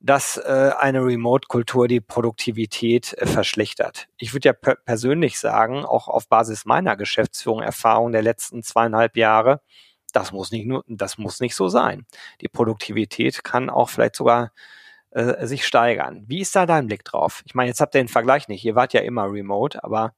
[0.00, 4.06] dass äh, eine Remote-Kultur die Produktivität äh, verschlechtert.
[4.18, 9.16] Ich würde ja per persönlich sagen, auch auf Basis meiner Geschäftsführung Erfahrung der letzten zweieinhalb
[9.16, 9.60] Jahre,
[10.12, 12.06] das muss nicht nur, das muss nicht so sein.
[12.40, 14.52] Die Produktivität kann auch vielleicht sogar
[15.10, 16.24] äh, sich steigern.
[16.26, 17.42] Wie ist da dein Blick drauf?
[17.44, 18.64] Ich meine, jetzt habt ihr den Vergleich nicht.
[18.64, 20.14] Ihr wart ja immer remote, aber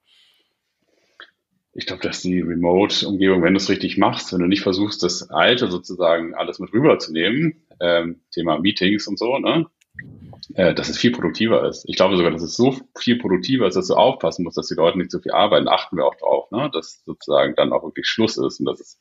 [1.79, 5.31] ich glaube, dass die Remote-Umgebung, wenn du es richtig machst, wenn du nicht versuchst, das
[5.31, 9.65] Alte sozusagen alles mit rüberzunehmen, ähm, Thema Meetings und so, ne,
[10.55, 11.85] äh, dass es viel produktiver ist.
[11.87, 14.75] Ich glaube sogar, dass es so viel produktiver ist, dass du aufpassen musst, dass die
[14.75, 15.69] Leute nicht so viel arbeiten.
[15.69, 19.01] Achten wir auch drauf, ne, dass sozusagen dann auch wirklich Schluss ist und dass es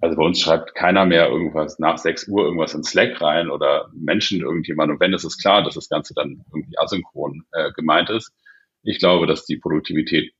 [0.00, 3.88] also bei uns schreibt keiner mehr irgendwas nach 6 Uhr irgendwas in Slack rein oder
[3.92, 4.90] Menschen irgendjemand.
[4.90, 8.32] Und wenn, ist klar, dass das Ganze dann irgendwie asynchron äh, gemeint ist.
[8.84, 10.32] Ich glaube, dass die Produktivität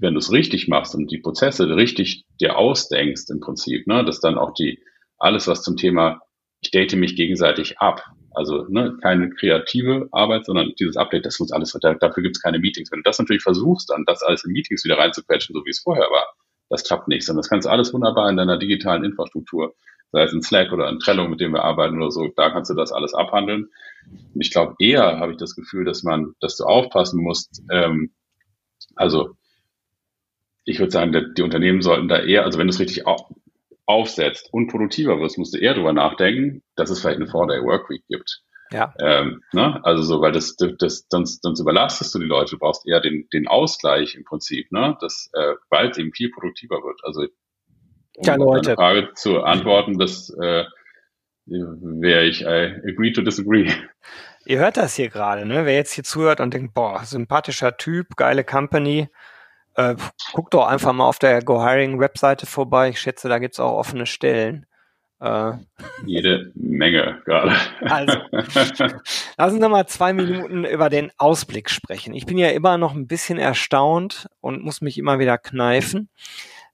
[0.00, 4.20] wenn du es richtig machst und die Prozesse richtig dir ausdenkst im Prinzip, ne, dass
[4.20, 4.82] dann auch die,
[5.18, 6.20] alles was zum Thema,
[6.60, 11.52] ich date mich gegenseitig ab, also ne, keine kreative Arbeit, sondern dieses Update, das muss
[11.52, 12.90] alles, dafür gibt es keine Meetings.
[12.90, 15.80] Wenn du das natürlich versuchst, dann das alles in Meetings wieder reinzuquetschen, so wie es
[15.80, 16.26] vorher war,
[16.68, 17.24] das klappt nicht.
[17.24, 19.74] Sondern das kannst du alles wunderbar in deiner digitalen Infrastruktur,
[20.12, 22.70] sei es in Slack oder in Trello, mit dem wir arbeiten oder so, da kannst
[22.70, 23.68] du das alles abhandeln.
[24.10, 28.12] Und ich glaube, eher habe ich das Gefühl, dass man, dass du aufpassen musst, ähm,
[28.96, 29.36] also
[30.70, 33.04] ich würde sagen, die Unternehmen sollten da eher, also wenn du es richtig
[33.86, 38.42] aufsetzt und produktiver wirst, musst du eher darüber nachdenken, dass es vielleicht eine Four-Day-Workweek gibt.
[38.72, 38.94] Ja.
[39.00, 39.80] Ähm, ne?
[39.82, 43.28] Also so, weil das, das, sonst, sonst überlastest du die Leute, du brauchst eher den,
[43.32, 44.96] den Ausgleich im Prinzip, ne?
[45.00, 45.54] Das, äh,
[45.88, 47.00] es eben viel produktiver wird.
[47.02, 48.74] Also um ja, Leute.
[48.74, 50.64] Frage zu antworten, das äh,
[51.46, 53.72] wäre ich I agree to disagree.
[54.46, 55.66] Ihr hört das hier gerade, ne?
[55.66, 59.08] Wer jetzt hier zuhört und denkt, boah, sympathischer Typ, geile Company,
[59.74, 59.96] äh,
[60.32, 62.90] guck doch einfach mal auf der GoHiring-Webseite vorbei.
[62.90, 64.66] Ich schätze, da gibt es auch offene Stellen.
[65.20, 65.52] Äh,
[66.06, 67.54] Jede Menge gerade.
[67.82, 68.18] Also,
[69.36, 72.14] lass uns noch mal zwei Minuten über den Ausblick sprechen.
[72.14, 76.08] Ich bin ja immer noch ein bisschen erstaunt und muss mich immer wieder kneifen,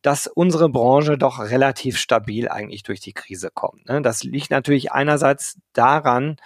[0.03, 3.89] dass unsere Branche doch relativ stabil eigentlich durch die Krise kommt.
[3.89, 4.01] Ne?
[4.03, 6.37] Das liegt natürlich einerseits daran,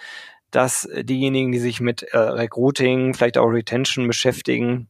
[0.49, 4.89] dass diejenigen, die sich mit äh, Recruiting, vielleicht auch Retention beschäftigen,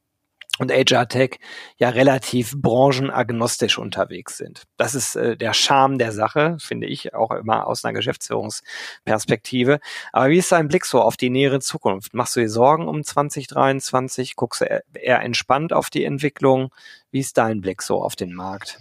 [0.59, 1.39] und HR Tech
[1.77, 4.63] ja relativ branchenagnostisch unterwegs sind.
[4.77, 9.79] Das ist äh, der Charme der Sache, finde ich, auch immer aus einer Geschäftsführungsperspektive.
[10.11, 12.13] Aber wie ist dein Blick so auf die nähere Zukunft?
[12.13, 14.35] Machst du dir Sorgen um 2023?
[14.35, 16.71] Guckst du eher entspannt auf die Entwicklung?
[17.11, 18.77] Wie ist dein Blick so auf den Markt?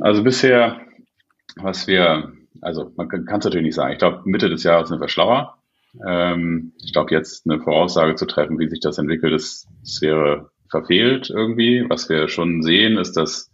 [0.00, 0.80] Also bisher,
[1.56, 3.92] was wir, also man kann es natürlich nicht sagen.
[3.92, 5.58] Ich glaube, Mitte des Jahres sind wir schlauer.
[6.06, 10.50] Ähm, ich glaube, jetzt eine Voraussage zu treffen, wie sich das entwickelt, das, das wäre
[10.70, 11.84] verfehlt irgendwie.
[11.88, 13.52] Was wir schon sehen, ist, dass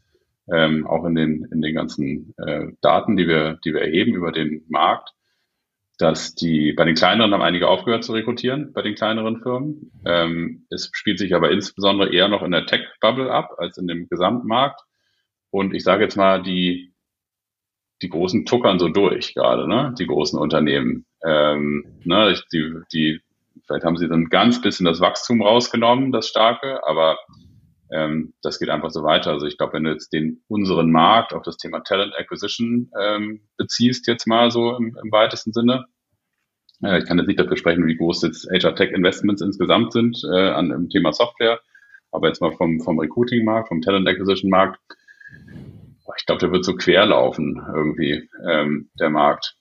[0.52, 4.32] ähm, auch in den, in den ganzen äh, Daten, die wir, die wir erheben über
[4.32, 5.10] den Markt,
[5.98, 9.92] dass die bei den kleineren haben einige aufgehört zu rekrutieren, bei den kleineren Firmen.
[10.04, 14.08] Ähm, es spielt sich aber insbesondere eher noch in der Tech-Bubble ab als in dem
[14.08, 14.80] Gesamtmarkt.
[15.50, 16.92] Und ich sage jetzt mal, die
[18.02, 19.94] die Großen tuckern so durch gerade, ne?
[19.98, 21.06] Die großen Unternehmen.
[21.24, 22.34] Ähm, ne?
[22.52, 23.20] Die, die,
[23.66, 27.18] vielleicht haben sie dann ganz bisschen das Wachstum rausgenommen, das starke, aber
[27.92, 29.32] ähm, das geht einfach so weiter.
[29.32, 33.42] Also ich glaube, wenn du jetzt den unseren Markt auf das Thema Talent Acquisition ähm,
[33.56, 35.84] beziehst, jetzt mal so im, im weitesten Sinne,
[36.82, 40.18] äh, ich kann jetzt nicht dafür sprechen, wie groß jetzt HR Tech Investments insgesamt sind
[40.32, 41.60] äh, an dem Thema Software,
[42.10, 44.80] aber jetzt mal vom, vom Recruiting-Markt, vom Talent Acquisition-Markt,
[46.18, 49.56] ich glaube, der wird so quer laufen irgendwie, ähm, der Markt.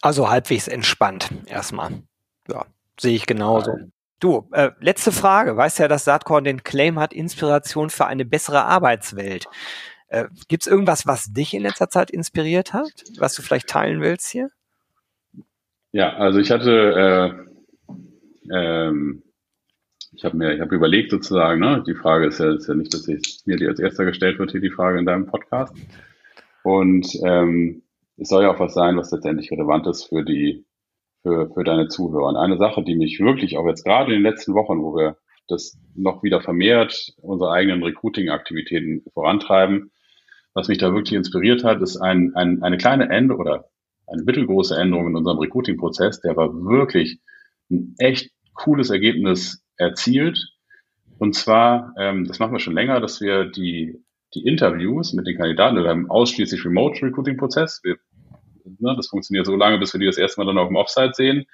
[0.00, 2.02] Also halbwegs entspannt erstmal.
[2.48, 2.66] Ja,
[2.98, 3.72] sehe ich genauso.
[3.72, 3.92] Nein.
[4.20, 5.56] Du, äh, letzte Frage.
[5.56, 9.46] Weißt ja, dass Saatkorn den Claim hat, Inspiration für eine bessere Arbeitswelt.
[10.08, 14.00] Äh, Gibt es irgendwas, was dich in letzter Zeit inspiriert hat, was du vielleicht teilen
[14.00, 14.50] willst hier?
[15.92, 17.46] Ja, also ich hatte
[18.50, 19.22] äh, ähm,
[20.12, 22.92] ich habe mir, ich habe überlegt sozusagen, ne, die Frage ist ja, ist ja nicht,
[22.92, 25.74] dass ich, mir die als erster gestellt wird, hier die Frage in deinem Podcast.
[26.62, 27.82] Und ähm,
[28.18, 30.66] es soll ja auch was sein, was letztendlich relevant ist für die,
[31.22, 32.28] für, für deine Zuhörer.
[32.28, 35.16] Und eine Sache, die mich wirklich auch jetzt gerade in den letzten Wochen, wo wir
[35.46, 39.92] das noch wieder vermehrt unsere eigenen Recruiting-Aktivitäten vorantreiben.
[40.52, 43.64] Was mich da wirklich inspiriert hat, ist ein, ein, eine kleine Änderung oder
[44.06, 47.20] eine mittelgroße Änderung in unserem Recruiting-Prozess, der war wirklich
[47.70, 50.38] ein echt cooles Ergebnis erzielt.
[51.18, 54.02] Und zwar, ähm, das machen wir schon länger, dass wir die,
[54.34, 57.82] die Interviews mit den Kandidaten, wir haben ausschließlich Remote Recruiting-Prozess.
[58.78, 61.12] Ne, das funktioniert so lange, bis wir die das erste Mal dann auf dem Offsite
[61.14, 61.46] sehen,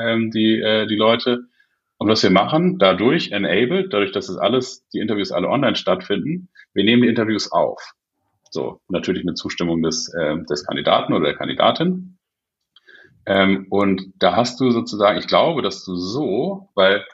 [0.00, 1.44] ähm, die, äh, die Leute.
[1.98, 6.48] Und was wir machen, dadurch enabled, dadurch, dass es alles, die Interviews alle online stattfinden,
[6.72, 7.92] wir nehmen die Interviews auf.
[8.50, 12.18] So, natürlich mit Zustimmung des, äh, des Kandidaten oder der Kandidatin.
[13.26, 17.04] Ähm, und da hast du sozusagen, ich glaube, dass du so, weil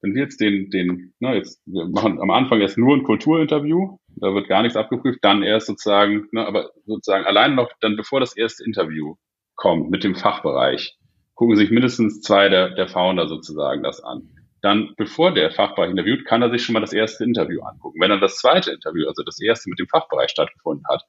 [0.00, 3.98] wenn wir jetzt den, den, na, jetzt, wir machen am Anfang jetzt nur ein Kulturinterview,
[4.16, 8.20] da wird gar nichts abgeprüft, dann erst sozusagen, ne, aber sozusagen allein noch, dann bevor
[8.20, 9.16] das erste Interview
[9.54, 10.96] kommt mit dem Fachbereich,
[11.34, 14.28] gucken sich mindestens zwei der, der Founder sozusagen das an.
[14.60, 18.00] Dann, bevor der Fachbereich interviewt, kann er sich schon mal das erste Interview angucken.
[18.00, 21.02] Wenn dann das zweite Interview, also das erste mit dem Fachbereich stattgefunden hat,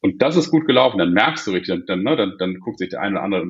[0.00, 2.90] und das ist gut gelaufen, dann merkst du richtig, dann, ne, dann, dann guckt sich
[2.90, 3.42] der eine oder andere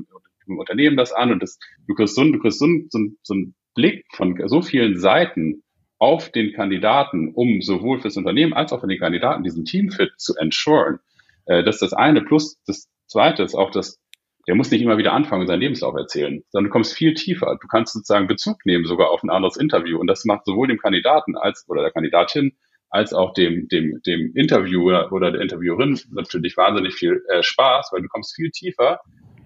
[0.47, 3.55] im Unternehmen das an und das, du kriegst so, du kriegst so, so, so einen
[3.75, 5.63] Blick von so vielen Seiten
[6.03, 10.35] auf den Kandidaten, um sowohl fürs Unternehmen als auch für den Kandidaten diesen Teamfit zu
[10.35, 10.99] ensuren.
[11.47, 12.23] Äh, das ist das eine.
[12.23, 14.01] Plus das zweite ist auch das,
[14.49, 17.57] der muss nicht immer wieder anfangen seinen Lebenslauf erzählen, sondern du kommst viel tiefer.
[17.63, 20.79] Du kannst sozusagen Bezug nehmen sogar auf ein anderes Interview und das macht sowohl dem
[20.79, 22.57] Kandidaten als oder der Kandidatin
[22.91, 28.03] als auch dem, dem, dem Interviewer oder der Interviewerin natürlich wahnsinnig viel äh, Spaß, weil
[28.03, 28.99] du kommst viel tiefer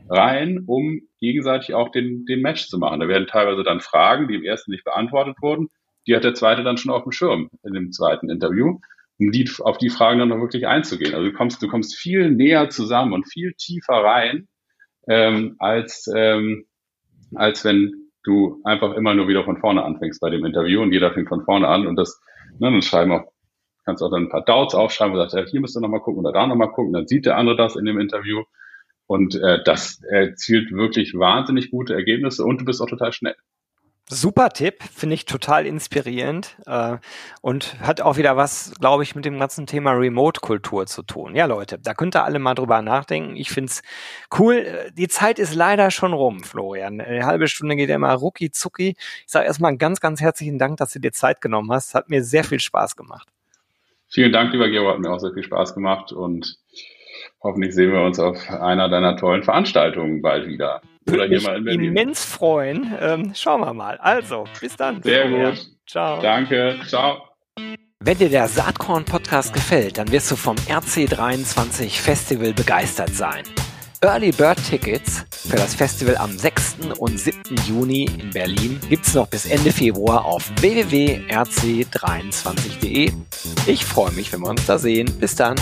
[0.09, 3.01] rein, um gegenseitig auch den, den Match zu machen.
[3.01, 5.69] Da werden teilweise dann Fragen, die im ersten nicht beantwortet wurden,
[6.07, 8.79] die hat der zweite dann schon auf dem Schirm in dem zweiten Interview,
[9.19, 11.15] um die, auf die Fragen dann noch wirklich einzugehen.
[11.15, 14.49] Also du kommst, du kommst viel näher zusammen und viel tiefer rein
[15.09, 16.67] ähm, als, ähm,
[17.35, 17.93] als wenn
[18.25, 21.45] du einfach immer nur wieder von vorne anfängst bei dem Interview und jeder fängt von
[21.45, 22.21] vorne an und das,
[22.59, 23.33] ne, dann schreiben auch,
[23.85, 26.33] kannst auch dann ein paar Doubts aufschreiben und sagst, hier müsst ihr nochmal gucken oder
[26.33, 28.43] da nochmal gucken, dann sieht der andere das in dem Interview
[29.07, 33.37] und äh, das erzielt wirklich wahnsinnig gute Ergebnisse und du bist auch total schnell.
[34.09, 36.99] Super Tipp, finde ich total inspirierend äh,
[37.41, 41.35] und hat auch wieder was, glaube ich, mit dem ganzen Thema Remote-Kultur zu tun.
[41.35, 43.35] Ja, Leute, da könnt ihr alle mal drüber nachdenken.
[43.35, 43.83] Ich finde es
[44.39, 44.93] cool.
[44.97, 47.01] Die Zeit ist leider schon rum, Florian.
[47.01, 48.95] Eine halbe Stunde geht ja immer rucki zucki.
[48.99, 51.97] Ich sage erstmal ganz, ganz herzlichen Dank, dass du dir Zeit genommen hast.
[51.97, 53.27] Hat mir sehr viel Spaß gemacht.
[54.09, 56.59] Vielen Dank, lieber Gero, hat mir auch sehr viel Spaß gemacht und
[57.43, 60.81] hoffentlich sehen wir uns auf einer deiner tollen Veranstaltungen bald wieder.
[61.07, 61.85] In Berlin.
[61.85, 62.93] immens freuen.
[63.01, 63.97] Ähm, schauen wir mal.
[63.99, 65.03] Also, bis dann.
[65.03, 65.67] Sehr gut.
[65.87, 66.21] Ciao.
[66.21, 66.79] Danke.
[66.87, 67.23] Ciao.
[68.01, 73.43] Wenn dir der Saatkorn Podcast gefällt, dann wirst du vom RC23 Festival begeistert sein.
[74.03, 76.77] Early Bird Tickets für das Festival am 6.
[76.99, 77.41] und 7.
[77.67, 83.13] Juni in Berlin gibt es noch bis Ende Februar auf www.rc23.de.
[83.67, 85.11] Ich freue mich, wenn wir uns da sehen.
[85.19, 85.57] Bis dann.